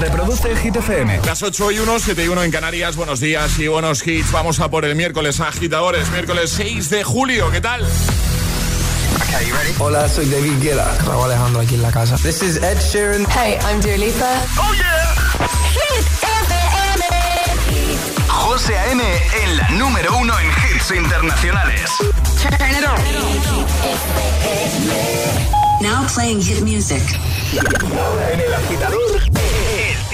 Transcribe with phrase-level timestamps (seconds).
[0.00, 1.20] Reproduce el Hit FM.
[1.26, 2.96] Las 8 y 1, 7 y 1 en Canarias.
[2.96, 4.32] Buenos días y buenos hits.
[4.32, 6.10] Vamos a por el miércoles agitadores.
[6.10, 7.50] Miércoles 6 de julio.
[7.50, 7.86] ¿Qué tal?
[9.78, 10.96] Hola, soy David Guetta.
[11.06, 12.16] Raúl Alejandro aquí en la casa.
[12.16, 13.26] This is Ed Sheeran.
[13.30, 14.42] Hey, I'm Dua Lipa.
[14.58, 15.14] ¡Oh, yeah!
[15.70, 17.04] Hit FM.
[18.28, 19.02] José A.M.
[19.42, 21.90] en la número uno en hits internacionales.
[22.40, 22.98] Turn it on.
[25.82, 27.02] Now playing hit music.
[27.52, 29.20] En el agitador,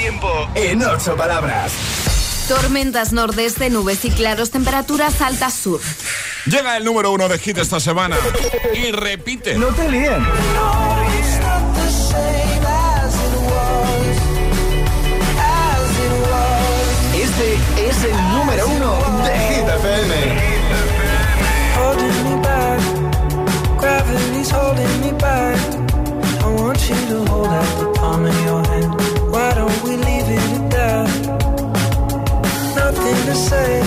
[0.07, 1.72] tiempo en ocho palabras.
[2.46, 5.81] Tormentas nordeste, nubes y claros, temperaturas altas sur.
[6.44, 8.17] Llega el número uno de hit esta semana.
[8.72, 9.58] Y repite.
[9.58, 10.25] No te líen.
[17.17, 20.57] Este es el número uno de Hit FM.
[21.75, 23.81] holding me back.
[23.81, 25.59] Gravity's holding me back.
[26.45, 29.06] I want you to hold out the palm of your hand.
[29.86, 31.08] We leave it at that?
[32.75, 33.81] Nothing to say,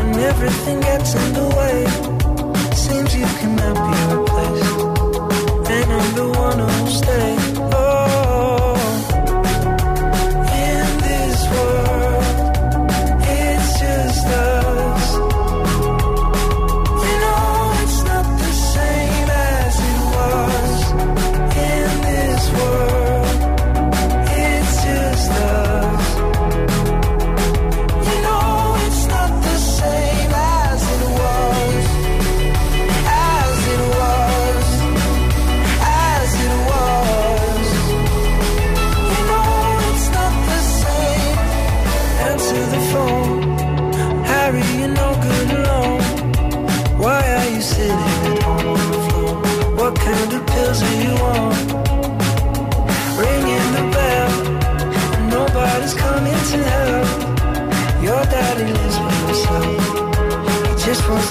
[0.00, 1.86] and everything gets in the way.
[2.74, 7.33] Seems you cannot be replaced, and I'm the one who'll stay.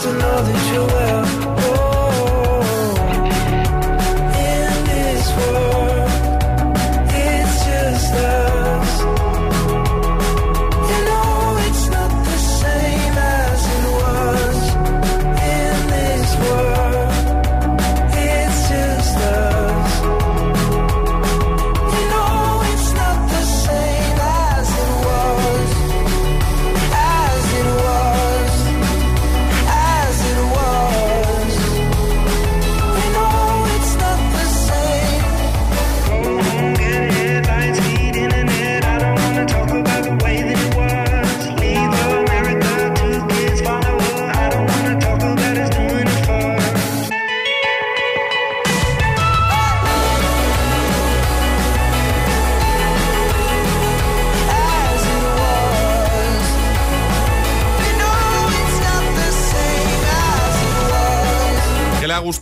[0.02, 1.03] To know that you're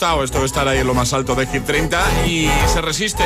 [0.02, 3.24] gustado esto de estar ahí en lo más alto de Hit 30 y se resiste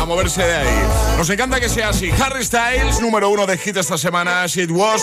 [0.00, 0.82] a moverse de ahí.
[1.18, 2.10] Nos encanta que sea así.
[2.18, 4.46] Harry Styles, número uno de Hit esta semana.
[4.46, 5.02] It was.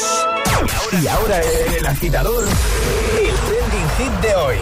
[1.00, 4.56] Y ahora en el agitador, el trending hit de hoy.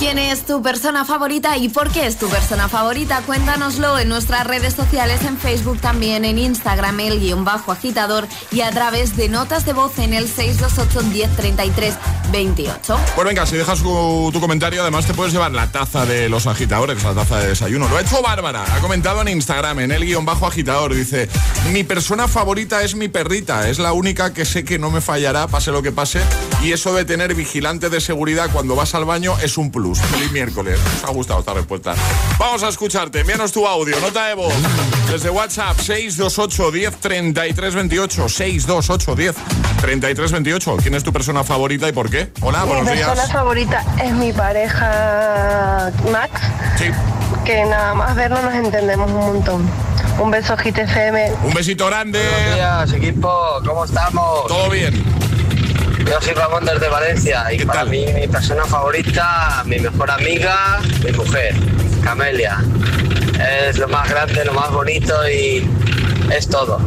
[0.00, 3.20] ¿Quién es tu persona favorita y por qué es tu persona favorita?
[3.26, 8.62] Cuéntanoslo en nuestras redes sociales, en Facebook también, en Instagram, el guion bajo agitador y
[8.62, 11.94] a través de notas de voz en el 628 1033
[12.30, 12.98] 28.
[13.14, 17.02] Pues venga, si dejas tu, comentario, además te puedes llevar la taza de los agitadores,
[17.02, 17.88] la taza de desayuno.
[17.88, 20.94] Lo ha hecho Bárbara, ha comentado en Instagram, en el guion bajo agitador.
[20.94, 21.28] Dice:
[21.72, 25.48] Mi persona favorita es mi perrita, es la única que sé que no me fallará,
[25.48, 26.20] pase lo que pase.
[26.62, 29.98] Y eso de tener vigilante de seguridad cuando vas al baño es un plus.
[30.00, 30.78] Feliz miércoles.
[31.00, 31.94] Nos ha gustado esta respuesta.
[32.38, 33.20] Vamos a escucharte.
[33.20, 34.54] Envíanos tu audio, nota de voz.
[35.10, 38.28] Desde WhatsApp 628 10 33 28.
[38.28, 39.36] 628 10
[39.80, 40.76] 33 28.
[40.82, 42.19] ¿Quién es tu persona favorita y por qué?
[42.42, 43.32] Hola, Mi buenos persona días.
[43.32, 46.30] favorita es mi pareja Max,
[46.76, 46.90] Sí.
[47.44, 49.70] que nada más verlo nos entendemos un montón.
[50.18, 51.32] Un beso, Hit FM.
[51.44, 52.20] Un besito grande.
[52.22, 53.30] Buenos días, equipo.
[53.64, 54.46] ¿Cómo estamos?
[54.48, 55.02] Todo bien.
[56.04, 57.90] Yo soy Ramón desde Valencia y ¿Qué para tal?
[57.90, 61.54] mí mi persona favorita, mi mejor amiga, mi mujer,
[62.02, 62.58] Camelia.
[63.68, 65.70] Es lo más grande, lo más bonito y
[66.34, 66.80] es todo.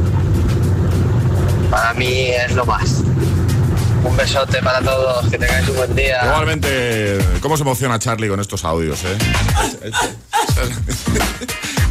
[1.71, 3.02] Para mí es lo más.
[4.03, 6.21] Un besote para todos, que tengáis un buen día.
[6.25, 9.17] Igualmente, ¿cómo se emociona Charlie con estos audios, eh?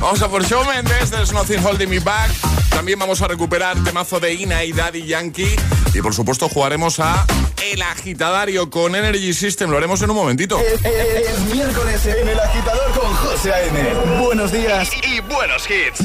[0.01, 2.31] vamos a por Show Mendes, There's Nothing Holding Me Back.
[2.71, 5.57] También vamos a recuperar temazo de Ina y Daddy Yankee.
[5.95, 7.27] Y por supuesto jugaremos a
[7.71, 9.71] El Agitadario con Energy System.
[9.71, 10.59] Lo haremos en un momentito.
[10.59, 13.95] Es, es- es miércoles en el agitador con José A.M.
[14.23, 16.05] Buenos días y, y buenos hits.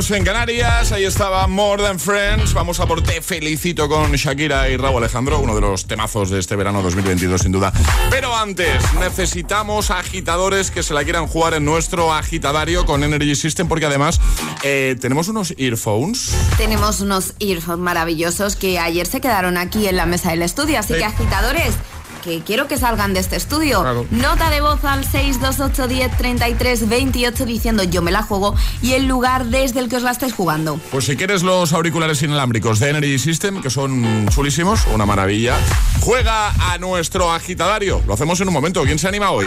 [0.00, 0.92] Menos en Canarias.
[0.92, 2.54] Ahí estaba More Than Friends.
[2.54, 6.38] Vamos a por Te Felicito con Shakira y Raúl Alejandro, uno de los temazos de
[6.38, 7.70] este verano 2022, sin duda.
[8.08, 13.68] Pero antes, necesitamos agitadores que se la quieran jugar en nuestro agitadario con Energy System,
[13.68, 14.20] porque además
[14.62, 16.34] eh, tenemos unos earphones.
[16.56, 20.78] Tenemos unos earphones maravillosos que ayer se quedaron aquí en la mesa del estudio.
[20.78, 20.98] Así Sí.
[20.98, 21.74] que, agitadores.
[22.22, 23.82] Que quiero que salgan de este estudio.
[24.10, 29.06] Nota de voz al 628 10 33 28 diciendo yo me la juego y el
[29.06, 30.78] lugar desde el que os la estáis jugando.
[30.90, 35.56] Pues si quieres los auriculares inalámbricos de Energy System, que son chulísimos, una maravilla,
[36.00, 38.02] juega a nuestro agitadario.
[38.06, 38.82] Lo hacemos en un momento.
[38.84, 39.46] ¿Quién se anima hoy?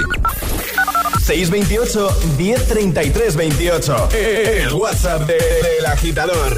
[1.26, 4.10] 628 1033 28.
[4.12, 6.58] El WhatsApp de- del agitador.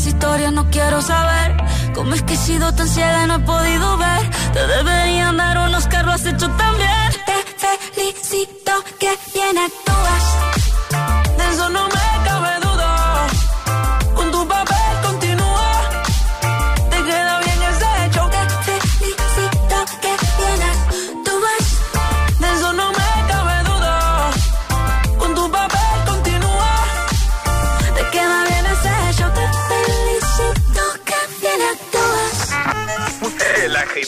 [0.00, 1.56] más historias, no quiero saber.
[1.94, 4.30] ¿Cómo es que he sido tan ciega y no he podido ver?
[4.52, 7.10] Te deberían dar unos lo has hecho también.
[7.26, 10.24] Te felicito que bien actúas.
[11.36, 11.89] De eso no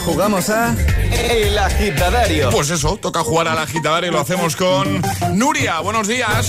[0.00, 0.74] Jugamos a
[1.12, 2.50] El Agitadario.
[2.50, 5.02] Pues eso, toca jugar al agitadario y lo hacemos con
[5.34, 5.80] Nuria.
[5.80, 6.48] Buenos días.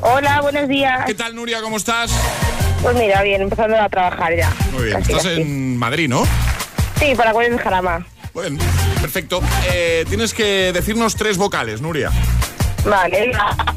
[0.00, 1.04] Hola, buenos días.
[1.06, 1.60] ¿Qué tal, Nuria?
[1.62, 2.10] ¿Cómo estás?
[2.82, 4.52] Pues mira, bien, empezando a trabajar ya.
[4.72, 4.98] Muy bien.
[4.98, 5.40] Casi, Estás casi.
[5.40, 6.24] en Madrid, ¿no?
[6.98, 8.06] Sí, para cuál es Jarama.
[8.34, 8.58] Bueno,
[9.00, 9.40] perfecto.
[9.72, 12.10] Eh, tienes que decirnos tres vocales, Nuria.
[12.84, 13.74] Vale, la A,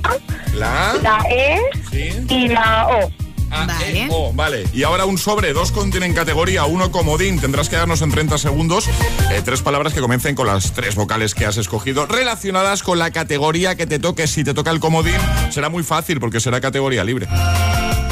[0.55, 2.09] La A, la E Sí.
[2.29, 3.11] y la O.
[3.49, 4.33] A, E, O.
[4.33, 4.65] Vale.
[4.73, 7.39] Y ahora un sobre, dos contienen categoría, uno comodín.
[7.39, 8.89] Tendrás que darnos en 30 segundos
[9.31, 13.11] eh, tres palabras que comiencen con las tres vocales que has escogido relacionadas con la
[13.11, 14.27] categoría que te toque.
[14.27, 17.27] Si te toca el comodín, será muy fácil porque será categoría libre.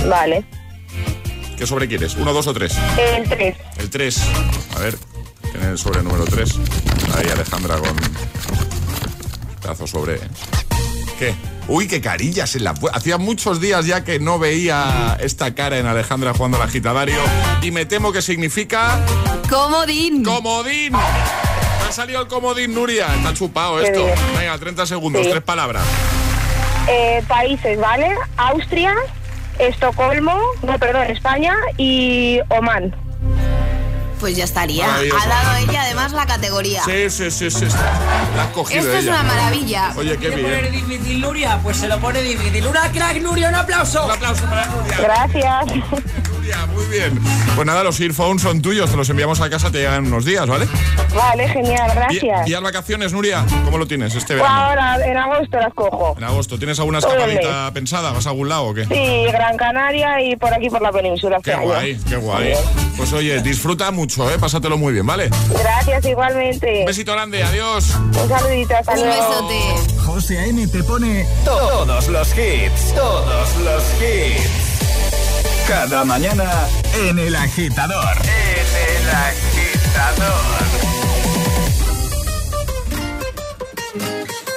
[0.08, 0.46] Vale.
[1.58, 2.16] ¿Qué sobre quieres?
[2.16, 2.78] ¿Uno, dos o tres?
[2.98, 3.56] El 3.
[3.80, 4.22] El 3.
[4.76, 4.98] A ver,
[5.52, 6.56] tiene el sobre número 3.
[7.16, 7.96] Ahí Alejandra con
[9.62, 10.20] pedazo sobre.
[11.18, 11.34] ¿Qué?
[11.68, 15.80] Uy, qué carillas en la pu- Hacía muchos días ya que no veía esta cara
[15.80, 17.18] en Alejandra jugando al agitadario.
[17.64, 19.00] Y me temo que significa.
[19.50, 20.24] Comodín.
[20.24, 20.94] ¡Comodín!
[20.96, 23.08] Ha salido el comodín, Nuria.
[23.16, 24.06] Está chupado Qué esto.
[24.06, 24.16] bien.
[24.38, 25.30] Venga, 30 segundos, Sí.
[25.32, 25.84] tres palabras.
[26.88, 28.16] Eh, países, ¿vale?
[28.38, 28.94] Austria,
[29.58, 32.94] Estocolmo, no, perdón, España y Oman.
[34.26, 34.88] Pues ya estaría.
[34.92, 36.82] Ha dado ella además la categoría.
[36.84, 37.66] Sí, sí, sí, sí.
[38.36, 39.12] La has cogido Esto es ella.
[39.14, 39.94] una maravilla.
[39.96, 40.88] Oye, qué ¿Quiere poner bien.
[40.90, 41.60] difícil Nuria?
[41.62, 42.66] Pues se lo pone difícil.
[42.66, 43.50] ¡Una crack, Nuria!
[43.50, 44.04] ¡Un aplauso!
[44.04, 44.98] Un aplauso para Nuria.
[45.00, 45.66] Gracias.
[46.46, 47.20] Nuria, muy bien.
[47.56, 50.46] Pues nada, los earphones son tuyos, te los enviamos a casa, te llegan unos días,
[50.48, 50.68] ¿vale?
[51.16, 52.48] Vale, genial, ¿Y, gracias.
[52.48, 53.44] y las vacaciones, Nuria?
[53.64, 54.60] ¿Cómo lo tienes este Pues verano?
[54.66, 56.14] ahora, en agosto las cojo.
[56.18, 58.12] En agosto, ¿tienes alguna escapadita pensada?
[58.12, 58.86] ¿Vas a algún lado o qué?
[58.86, 61.40] Sí, Gran Canaria y por aquí por la península.
[61.44, 62.54] Qué este guay, qué guay.
[62.96, 64.38] Pues oye, disfruta mucho, ¿eh?
[64.40, 65.30] Pásatelo muy bien, ¿vale?
[65.50, 66.82] Gracias, igualmente.
[66.82, 67.96] Un besito grande, adiós.
[67.96, 69.30] Un saludito, hasta Un luego.
[69.50, 70.02] besote.
[70.06, 70.68] José A.M.
[70.68, 72.94] te pone todos los hits.
[72.94, 74.75] Todos los hits.
[75.68, 78.16] Cada mañana en El Agitador.
[78.24, 80.66] En El Agitador.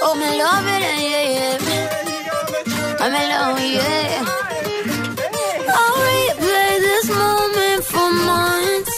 [0.03, 1.59] Oh, me love it, yeah, yeah.
[3.01, 4.25] I'm in love, yeah.
[5.69, 8.95] I'll replay this moment for months.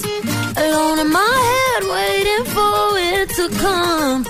[0.57, 4.30] Alone in my head, waiting for it to come.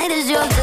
[0.00, 0.59] night is yours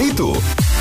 [0.01, 0.37] ¿Y tú?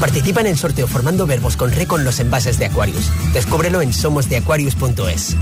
[0.00, 3.10] Participa en el sorteo formando verbos con re con los envases de Aquarius.
[3.32, 5.36] Descúbrelo en somosdeaquarius.es.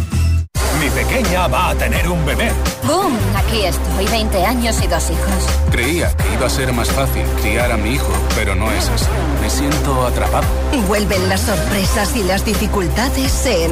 [0.80, 2.50] Mi pequeña va a tener un bebé.
[2.86, 3.16] ¡Boom!
[3.34, 5.70] Aquí estoy, 20 años y dos hijos.
[5.70, 9.06] Creía que iba a ser más fácil criar a mi hijo, pero no es así.
[9.40, 10.46] Me siento atrapado.
[10.86, 13.70] Vuelven las sorpresas y las dificultades en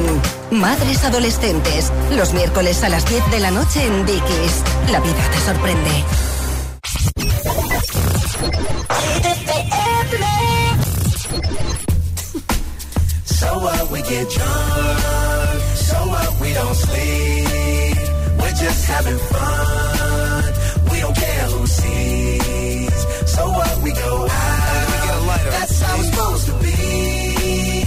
[0.59, 1.91] Madres Adolescentes.
[2.11, 4.63] Los miércoles a las 10 de la noche en Dickies.
[4.91, 5.91] La vida te sorprende.
[13.35, 17.97] So what we get drunk, so what we don't sleep.
[18.39, 20.53] We're just having fun,
[20.89, 23.05] we don't care who sees.
[23.35, 27.83] So what we go out, that's how it's supposed to be.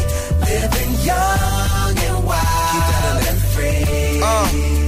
[0.50, 4.20] Living young and wild and free.
[4.20, 4.87] Uh-uh.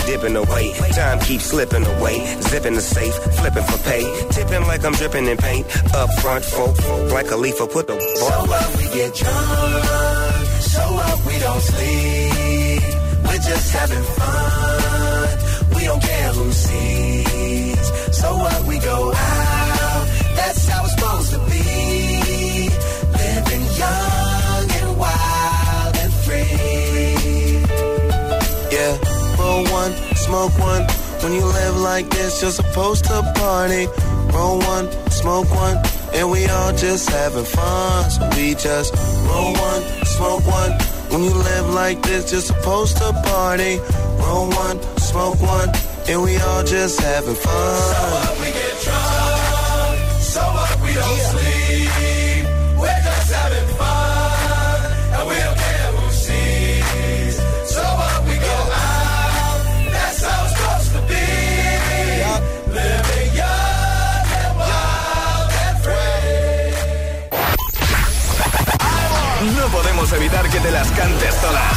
[0.05, 0.73] dipping away.
[0.91, 2.17] Time keeps slipping away.
[2.41, 4.03] Zipping the safe, flipping for pay.
[4.31, 5.65] Tipping like I'm dripping in paint.
[5.93, 8.15] Up front, folk, folk like a leaf, I put the ball.
[8.15, 10.35] So up, we get drunk.
[10.61, 12.83] So up, we don't sleep.
[13.25, 15.75] We're just having fun.
[15.75, 18.17] We don't care who sees.
[18.19, 19.50] So what, we go out
[30.31, 30.83] smoke one.
[31.23, 33.83] When you live like this, you're supposed to party.
[34.33, 35.77] Roll one, smoke one,
[36.13, 38.09] and we all just having fun.
[38.09, 38.89] So we just
[39.27, 39.81] roll one,
[40.15, 40.71] smoke one.
[41.11, 43.73] When you live like this, you're supposed to party.
[44.23, 44.77] Roll one,
[45.09, 45.69] smoke one,
[46.07, 47.79] and we all just having fun.
[47.91, 51.17] So what we get drunk, so what we don't.
[51.17, 51.30] Yeah.
[70.51, 71.73] que te las cantes todas.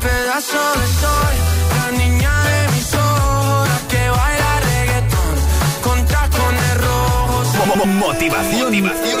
[0.00, 1.34] Pedazo de sol,
[1.76, 5.34] la niña de mis ojos, que baila reggaetón,
[5.82, 7.46] con tacones rojos.
[7.86, 9.20] Motivación, motivación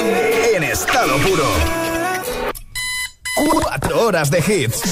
[0.56, 1.84] en estado puro.
[3.62, 4.82] Cuatro horas de hits.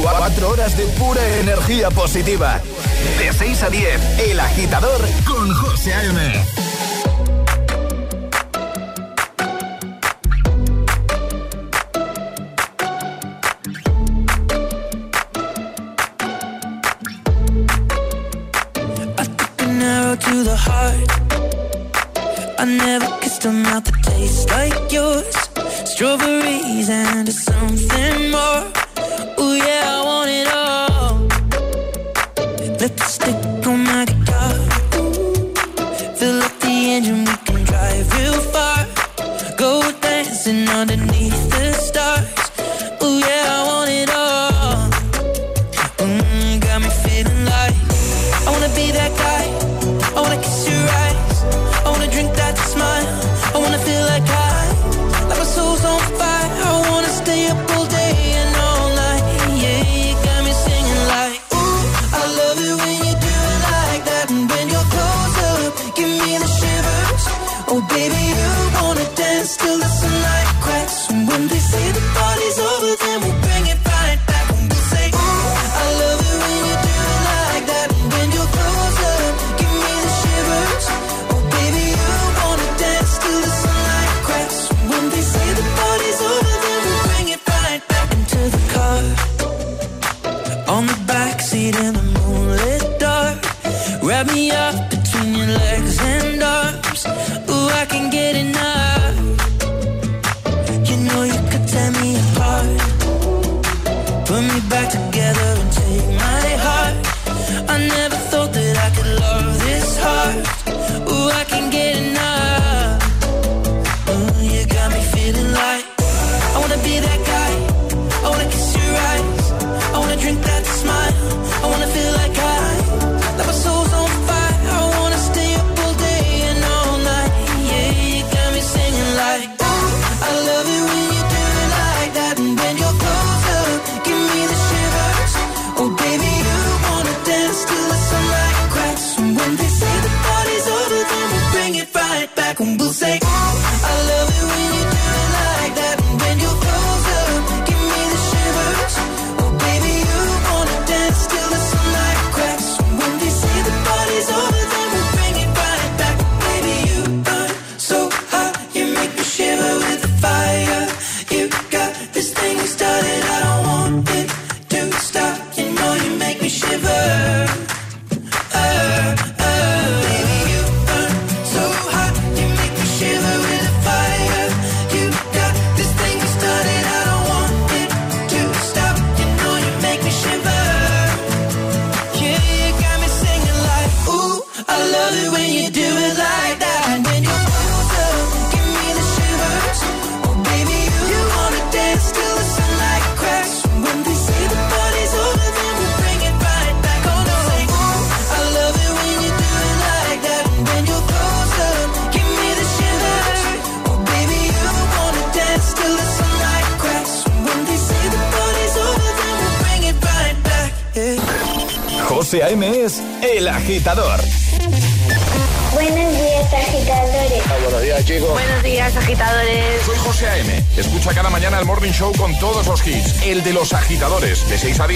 [0.00, 2.60] Cuatro horas de pura energía positiva.
[3.18, 6.44] De 6 a 10, El Agitador con José A.M.
[20.20, 21.10] To the heart,
[22.58, 25.34] I never kissed a mouth that tastes like yours.
[25.88, 28.64] Strawberries and something more.
[29.40, 29.99] Ooh, yeah.
[33.06, 34.52] Stick on my guitar.
[36.16, 37.49] Fill up the engine, we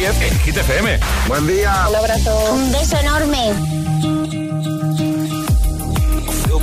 [0.02, 1.87] en Buen día.
[1.88, 2.52] Un abrazo.
[2.52, 3.54] Un beso enorme.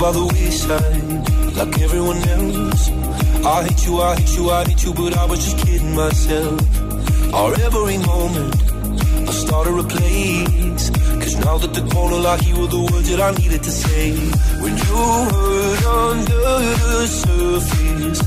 [0.02, 2.90] by the wayside, like everyone else.
[3.46, 6.60] I hate you, I hate you, I hate you, but I was just kidding myself.
[7.32, 8.56] Our every moment,
[9.30, 10.90] I started a place.
[11.22, 14.12] Cause now that the corner like you were the words that I needed to say.
[14.64, 15.02] When you
[15.34, 16.48] heard under
[16.82, 18.22] the surface,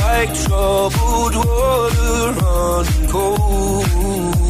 [0.00, 4.49] like troubled water running cold.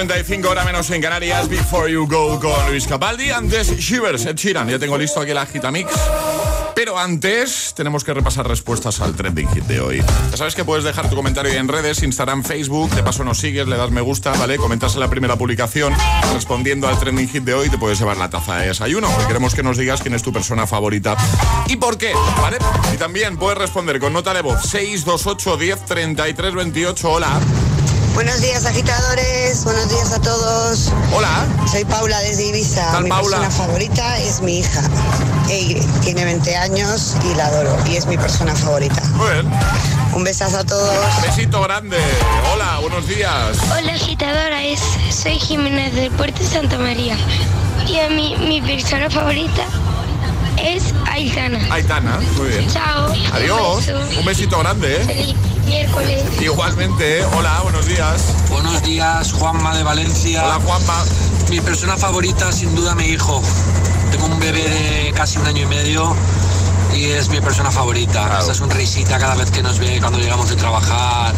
[0.00, 3.30] 8.35 hora menos en Canarias, Before You Go con Luis Capaldi.
[3.30, 4.66] Antes, Shivers, Ed Sheeran.
[4.66, 5.90] Ya tengo listo aquí la Gitamix.
[6.74, 10.02] Pero antes, tenemos que repasar respuestas al trending hit de hoy.
[10.30, 12.88] Ya sabes que puedes dejar tu comentario en redes, Instagram, Facebook.
[12.92, 14.56] De paso nos sigues, le das me gusta, ¿vale?
[14.56, 15.92] Comentas en la primera publicación
[16.32, 17.68] respondiendo al trending hit de hoy.
[17.68, 19.10] Te puedes llevar la taza de desayuno.
[19.26, 21.14] Queremos que nos digas quién es tu persona favorita
[21.66, 22.56] y por qué, ¿vale?
[22.94, 27.10] Y también puedes responder con nota de voz 628 10 33 28.
[27.10, 27.40] Hola.
[28.22, 29.64] Buenos días, agitadores.
[29.64, 30.92] Buenos días a todos.
[31.10, 31.46] Hola.
[31.72, 33.00] Soy Paula desde Ibiza.
[33.00, 33.38] Mi Paula?
[33.38, 34.82] persona favorita es mi hija.
[35.48, 35.80] Eire.
[36.02, 37.74] Tiene 20 años y la adoro.
[37.86, 39.00] Y es mi persona favorita.
[39.14, 39.50] Muy bien.
[40.12, 41.22] Un besazo a todos.
[41.22, 41.96] Besito grande.
[42.52, 43.56] Hola, buenos días.
[43.74, 47.16] Hola agitadora, es, soy Jiménez del Puerto Santa María.
[47.88, 49.64] Y a mí, mi persona favorita
[50.62, 51.58] es Aitana.
[51.70, 52.68] Aitana, muy bien.
[52.68, 53.12] Chao.
[53.32, 53.88] Adiós.
[53.88, 54.20] Un beso.
[54.20, 55.04] Un besito grande, ¿eh?
[55.04, 55.36] Feliz
[55.66, 56.22] miércoles.
[56.40, 57.24] Igualmente, ¿eh?
[57.36, 58.34] hola, buenos días.
[58.48, 60.44] Buenos días, Juanma de Valencia.
[60.44, 61.04] Hola, Juanma.
[61.48, 63.42] Mi persona favorita, sin duda, mi hijo.
[64.10, 66.16] Tengo un bebé de casi un año y medio
[66.94, 68.38] y es mi persona favorita.
[68.40, 71.34] Esa sonrisita cada vez que nos ve cuando llegamos de trabajar,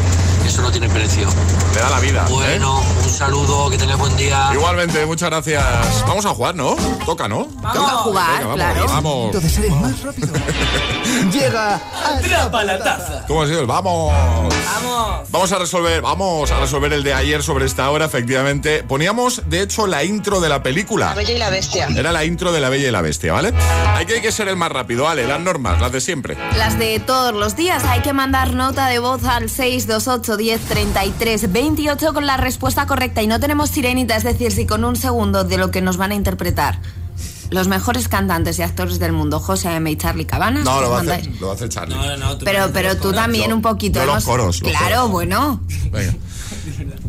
[0.46, 1.28] eso no tiene precio.
[1.74, 2.24] Le da la vida.
[2.28, 2.30] ¿eh?
[2.32, 4.50] Bueno, un saludo, que tenga buen día.
[4.52, 5.64] Igualmente, muchas gracias.
[6.06, 6.76] Vamos a jugar, ¿no?
[7.06, 7.44] Toca, ¿no?
[7.72, 8.86] Toca jugar, Venga, vamos, claro.
[8.86, 9.26] Vamos.
[9.26, 10.32] Entonces eres más rápido.
[11.32, 13.24] Llega Atrapa la taza.
[13.26, 13.60] ¿Cómo ha sido?
[13.60, 14.12] el Vamos.
[14.12, 15.30] Vamos.
[15.30, 18.82] Vamos a resolver, vamos a resolver el de ayer sobre esta hora, efectivamente.
[18.82, 21.06] Poníamos, de hecho, la intro de la película.
[21.06, 21.88] La Bella y la Bestia.
[21.96, 23.52] Era la intro de La Bella y la Bestia, ¿vale?
[23.94, 25.26] Hay que, hay que ser el más rápido, ¿vale?
[25.26, 26.36] Las normas, las de siempre.
[26.56, 27.84] Las de todos los días.
[27.84, 33.22] Hay que mandar nota de voz al 628 628 10 28 con la respuesta correcta
[33.22, 36.12] y no tenemos sirenita, es decir, si con un segundo de lo que nos van
[36.12, 36.80] a interpretar
[37.52, 39.90] los mejores cantantes y actores del mundo, José M.
[39.90, 40.64] y Charlie Cabanas.
[40.64, 41.94] No, lo va, a hacer, Charlie.
[41.94, 44.00] No, no, pero pero tú también un poquito.
[44.00, 44.60] Yo los coros.
[44.60, 45.60] Claro, bueno.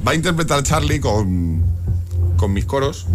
[0.05, 1.63] Va a interpretar Charlie con,
[2.35, 3.07] con mis coros.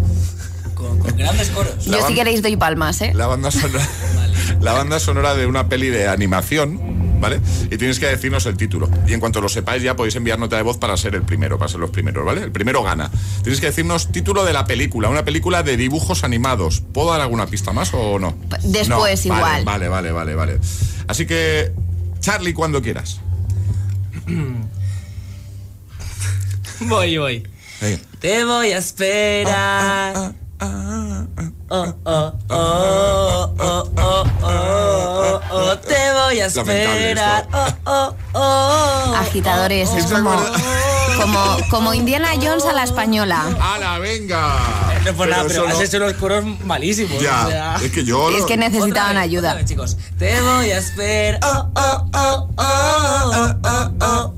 [0.73, 1.85] Con, grandes coros.
[1.85, 3.13] Yo si queréis doy palmas, ¿eh?
[3.13, 7.39] La banda sonora de una peli de animación ¿vale?
[7.69, 8.89] Y tienes que decirnos el título.
[9.07, 11.57] Y en cuanto lo sepáis, ya podéis enviar nota de voz para ser el primero,
[11.57, 12.43] para ser los primeros, ¿vale?
[12.43, 13.09] El primero gana.
[13.43, 16.81] Tienes que decirnos título de la película, una película de dibujos animados.
[16.81, 18.35] ¿Puedo dar alguna pista más o no?
[18.63, 19.63] Después, igual.
[19.65, 20.59] Vale, vale, vale, vale.
[21.07, 21.71] Así que,
[22.19, 23.19] Charlie, cuando quieras.
[26.81, 27.47] voy, voy.
[28.19, 29.53] Te voy a esperar.
[29.55, 31.58] Ah, ah, ah, ah, ah
[35.81, 37.47] te voy a esperar.
[37.53, 39.15] Oh, oh, oh.
[39.19, 39.89] Agitadores,
[41.17, 43.45] como, como, Indiana Jones a la española.
[43.59, 44.55] ¡Hala, venga!
[48.37, 49.63] Es que necesitaban ayuda.
[49.65, 49.97] Chicos.
[50.17, 51.39] Te voy a esperar.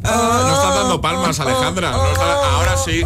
[0.03, 1.93] No estás dando palmas, Alejandra.
[1.93, 3.05] Ahora sí.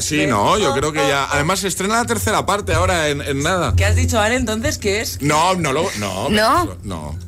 [0.00, 1.28] Sí, no, yo creo que ya...
[1.30, 3.74] Además, estrena la tercera parte ahora en en, nada.
[3.76, 4.78] ¿Qué has dicho ahora entonces?
[4.78, 5.20] ¿Qué es?
[5.20, 5.88] No, no lo.
[5.98, 6.28] No.
[6.28, 6.76] No.
[6.84, 7.18] no.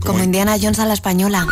[0.00, 1.46] Como Indiana Jones a la española.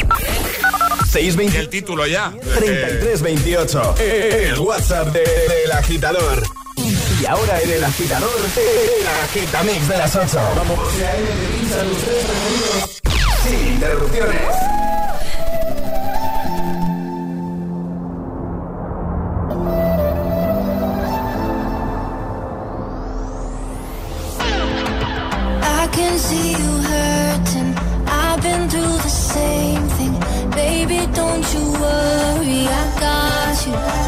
[1.11, 1.59] 620.
[1.59, 2.32] El título ya.
[2.59, 3.95] 3328.
[3.99, 6.43] El WhatsApp del de, agitador.
[6.76, 10.39] Y ahora en el agitador, el agitamix de las 8.
[10.57, 10.78] Vamos.
[13.45, 14.88] Sin interrupciones.
[26.18, 27.74] see you hurting.
[28.06, 30.14] I've been through the same thing.
[30.50, 34.07] Baby, don't you worry, I got you.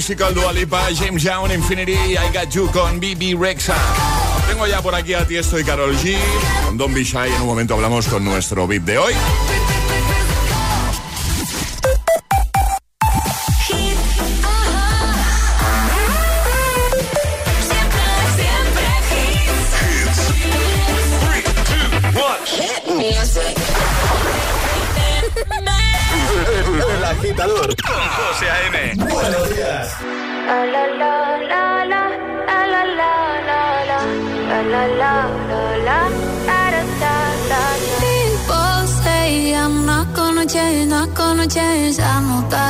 [0.00, 3.76] Physical, Dualipa, James Young, Infinity y I Got You con BB Rexa.
[4.48, 6.16] Tengo ya por aquí a Tiesto y Carol G.
[6.64, 9.12] Con Don Bishai en un momento hablamos con nuestro VIP de hoy.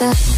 [0.00, 0.33] myself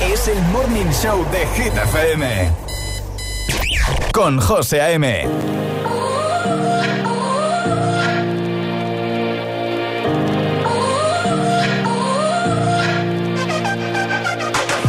[0.00, 2.50] es el morning show de Hit FM.
[4.12, 5.22] Con José A.M.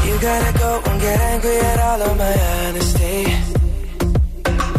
[0.06, 2.36] You gotta go and get angry at all of my
[2.68, 3.26] honesty.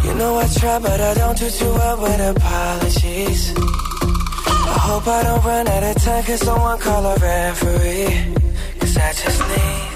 [0.06, 3.54] You know I try, but I don't do too well with apologies.
[3.56, 8.34] I hope I don't run out of time, cause someone call a referee.
[8.78, 9.95] Cause I just need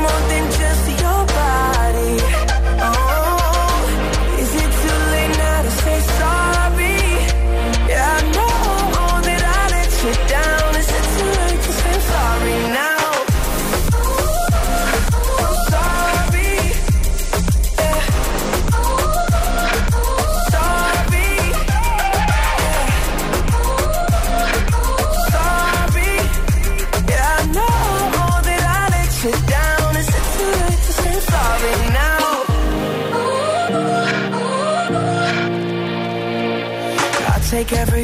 [0.00, 0.87] more than just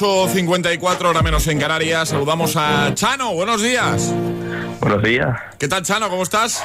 [0.00, 2.08] 8.54, hora menos en Canarias.
[2.08, 4.10] Saludamos a Chano, buenos días.
[4.80, 5.38] Buenos días.
[5.58, 6.08] ¿Qué tal, Chano?
[6.08, 6.62] ¿Cómo estás?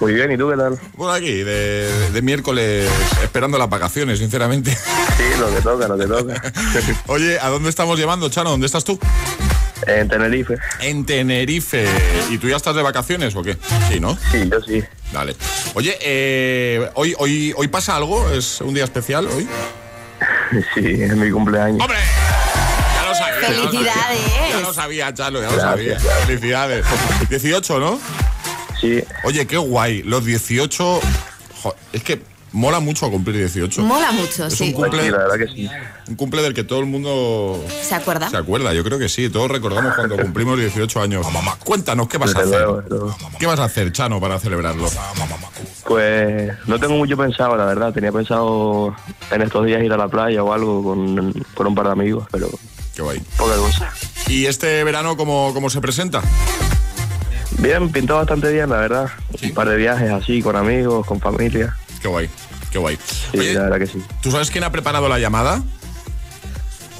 [0.00, 0.78] Muy bien, ¿y tú qué tal?
[0.94, 2.90] Por aquí, de, de miércoles,
[3.22, 4.70] esperando las vacaciones, sinceramente.
[4.72, 6.52] Sí, lo que toca, lo que toca.
[7.06, 8.50] Oye, ¿a dónde estamos llevando, Chano?
[8.50, 8.98] ¿Dónde estás tú?
[9.86, 10.56] En Tenerife.
[10.80, 11.86] En Tenerife.
[12.28, 13.56] ¿Y tú ya estás de vacaciones o qué?
[13.88, 14.18] Sí, ¿no?
[14.30, 14.84] Sí, yo sí.
[15.10, 15.36] Dale.
[15.72, 18.30] Oye, eh, ¿hoy, hoy, ¿hoy pasa algo?
[18.30, 19.48] ¿Es un día especial hoy?
[20.74, 21.80] Sí, es mi cumpleaños.
[21.80, 21.96] ¡Hombre!
[23.12, 23.48] Lo sabía.
[23.48, 24.20] Felicidades.
[24.50, 25.98] Ya lo sabía, Chalo, ya lo sabía.
[25.98, 26.84] Felicidades.
[27.28, 28.00] 18, ¿no?
[28.80, 29.02] Sí.
[29.24, 30.02] Oye, qué guay.
[30.02, 31.00] Los 18...
[31.62, 32.20] jo, es que
[32.52, 33.80] mola mucho cumplir 18.
[33.82, 34.64] Mola mucho, Es sí.
[34.64, 35.70] un cumple, Sí, la verdad que sí.
[36.08, 38.28] un cumple del que todo el mundo ¿Se acuerda?
[38.28, 38.74] se acuerda.
[38.74, 39.30] Yo creo que sí.
[39.30, 41.26] Todos recordamos cuando cumplimos 18 años.
[41.64, 42.66] Cuéntanos, ¿qué vas a hacer?
[43.38, 44.86] ¿Qué vas a hacer, Chano, para celebrarlo?
[45.84, 47.92] Pues no tengo mucho pensado, la verdad.
[47.92, 48.94] Tenía pensado
[49.30, 52.26] en estos días ir a la playa o algo con, con un par de amigos,
[52.30, 52.48] pero
[52.94, 53.20] Qué guay.
[53.36, 53.92] poca cosa.
[54.28, 56.22] ¿Y este verano cómo, cómo se presenta?
[57.58, 59.10] Bien, pintó bastante bien, la verdad.
[59.42, 61.76] Un par de viajes así, con amigos, con familia.
[62.00, 62.28] Qué guay,
[62.70, 62.98] qué guay.
[63.30, 64.02] Sí, Oye, la verdad que sí.
[64.22, 65.62] ¿tú sabes quién ha preparado la llamada?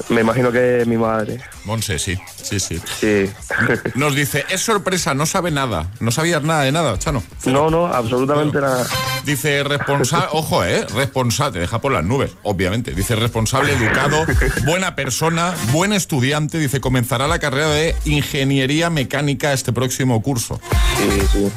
[0.09, 1.39] Me imagino que mi madre.
[1.65, 2.79] Monse, sí, sí, sí.
[2.99, 3.29] Sí.
[3.95, 5.89] Nos dice, es sorpresa, no sabe nada.
[5.99, 7.23] No sabías nada de nada, Chano.
[7.45, 8.85] no, no, absolutamente nada.
[9.25, 12.91] Dice responsable, ojo, eh, responsable, te deja por las nubes, obviamente.
[12.91, 14.25] Dice responsable, educado,
[14.65, 16.59] buena persona, buen estudiante.
[16.59, 20.59] Dice comenzará la carrera de ingeniería mecánica este próximo curso.
[20.97, 21.51] Sí, sí.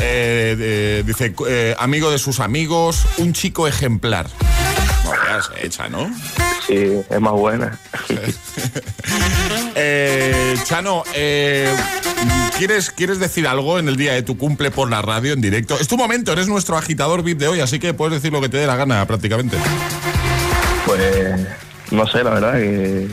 [0.00, 4.28] Eh, eh, dice eh, amigo de sus amigos, un chico ejemplar.
[5.04, 6.10] No, ya se echa, ¿no?
[6.66, 7.78] Sí, es más buena.
[9.74, 11.74] Eh, Chano, eh,
[12.58, 15.78] ¿quieres, ¿quieres decir algo en el día de tu cumple por la radio en directo?
[15.78, 18.48] Es tu momento, eres nuestro agitador VIP de hoy, así que puedes decir lo que
[18.48, 19.56] te dé la gana prácticamente.
[20.86, 21.40] Pues
[21.90, 23.08] no sé, la verdad que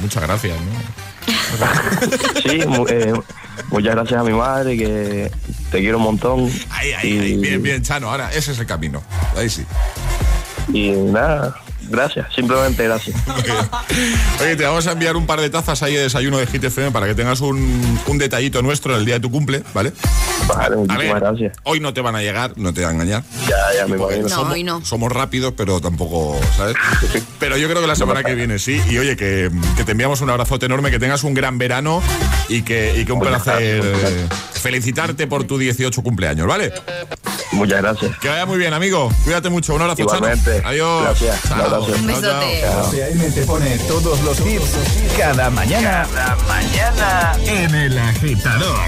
[0.00, 1.03] Muchas gracias, ¿no?
[2.42, 3.12] Sí, eh,
[3.70, 5.30] muchas gracias a mi madre que
[5.70, 6.50] te quiero un montón.
[6.70, 9.02] Ahí, ahí, y, ahí, bien, bien, Chano, ahora ese es el camino.
[9.36, 9.64] Ahí sí.
[10.72, 11.56] Y nada,
[11.94, 13.16] gracias, simplemente gracias.
[14.40, 16.90] Oye, te vamos a enviar un par de tazas ahí de desayuno de Hit FM
[16.90, 19.92] para que tengas un, un detallito nuestro el día de tu cumple, ¿vale?
[20.46, 21.56] Vale, muchísimas ver, gracias.
[21.64, 23.22] hoy no te van a llegar, no te van a engañar.
[23.48, 24.22] Ya, ya me imagino.
[24.22, 24.84] No, somos, hoy no.
[24.84, 26.76] somos rápidos, pero tampoco, ¿sabes?
[27.38, 28.80] Pero yo creo que la semana que viene sí.
[28.88, 32.02] Y oye, que, que te enviamos un abrazote enorme, que tengas un gran verano
[32.48, 34.28] y que, y que un Muchas placer gracias, eh,
[34.60, 36.72] felicitarte por tu 18 cumpleaños, ¿vale?
[37.52, 38.18] Muchas gracias.
[38.18, 39.10] Que vaya muy bien, amigo.
[39.24, 39.74] Cuídate mucho.
[39.74, 40.56] Un abrazo, Igualmente.
[40.56, 40.68] Chano.
[40.68, 41.02] Adiós.
[41.04, 41.50] Gracias.
[41.86, 41.94] Chao.
[41.98, 42.64] Un besote.
[42.64, 44.76] AM te pone todos los hits
[45.18, 46.06] cada mañana.
[46.14, 48.78] Cada mañana en el agitador.